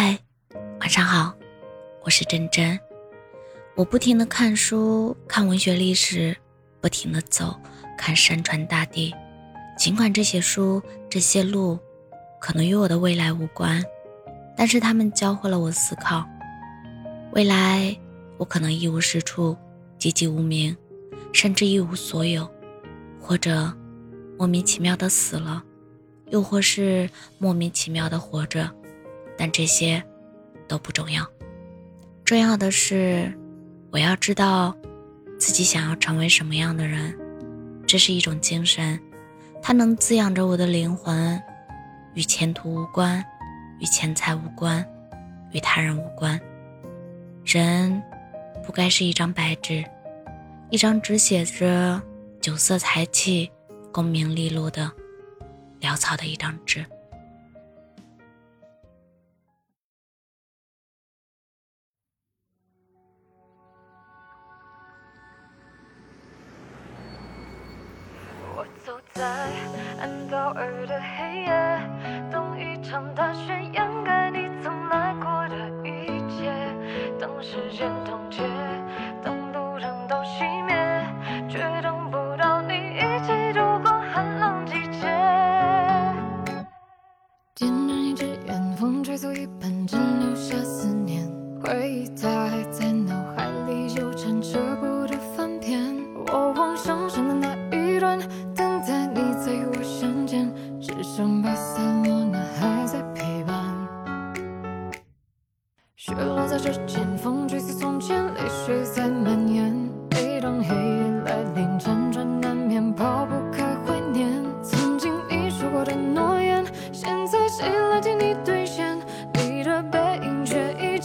[0.00, 0.16] 嗨，
[0.78, 1.34] 晚上好，
[2.04, 2.78] 我是真真。
[3.74, 6.36] 我不停的看书，看文学历史，
[6.80, 7.60] 不停的走，
[7.96, 9.12] 看山川大地。
[9.76, 10.80] 尽管这些书、
[11.10, 11.76] 这些路，
[12.40, 13.82] 可能与我的未来无关，
[14.56, 16.24] 但是他们教会了我思考。
[17.32, 17.98] 未来，
[18.36, 19.56] 我可能一无是处，
[19.98, 20.76] 籍籍无名，
[21.32, 22.48] 甚至一无所有，
[23.20, 23.76] 或者
[24.38, 25.60] 莫名其妙的死了，
[26.30, 28.72] 又或是莫名其妙的活着。
[29.38, 30.02] 但这些
[30.66, 31.24] 都不重要，
[32.24, 33.32] 重要的是，
[33.92, 34.76] 我要知道
[35.38, 37.16] 自己想要成为什么样的人。
[37.86, 39.00] 这是一种精神，
[39.62, 41.40] 它能滋养着我的灵魂，
[42.14, 43.24] 与前途无关，
[43.80, 44.84] 与钱财无关，
[45.52, 46.38] 与他人无关。
[47.44, 48.02] 人
[48.66, 49.82] 不该是一张白纸，
[50.68, 52.02] 一张只写着
[52.40, 53.50] 酒色财气、
[53.90, 54.92] 功名利禄的
[55.80, 56.84] 潦草的一张纸。
[69.18, 69.26] 在
[70.00, 71.50] 安道尔的黑夜，
[72.30, 76.54] 等一场大雪掩盖你曾来过的一切。
[77.18, 78.44] 等时间冻结，
[79.20, 81.04] 等路灯都熄灭，
[81.48, 85.08] 却等不到你一起度过寒冷季节。
[87.56, 91.28] 点燃一支烟，风吹走一半，只留下思念。
[91.60, 92.27] 回忆在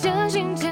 [0.03, 0.62] 真心。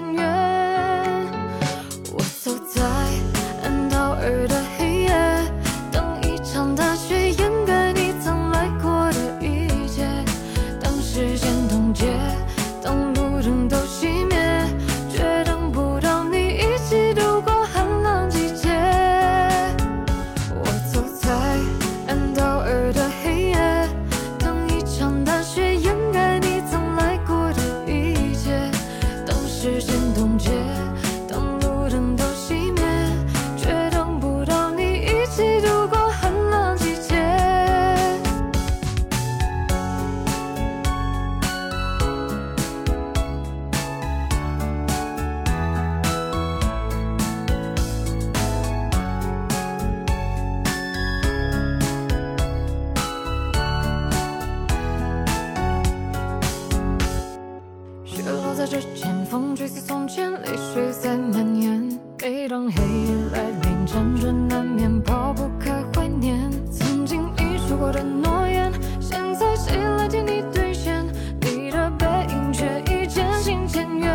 [58.54, 62.00] 在这前，风吹似从前，泪水在蔓延。
[62.20, 66.38] 每当黑夜来临，辗转难眠，抛不开怀念。
[66.70, 71.04] 曾经你说过的诺言，现在谁来替你兑现？
[71.40, 74.12] 你的背影却已渐行渐远。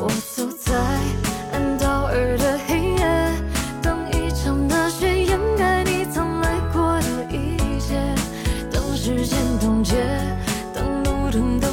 [0.00, 0.74] 我走在
[1.52, 3.32] 安道尔的黑夜，
[3.82, 7.94] 等一场大雪掩盖你曾来过的一切，
[8.72, 9.94] 等时间冻结，
[10.72, 11.65] 等路灯。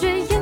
[0.00, 0.39] 学业。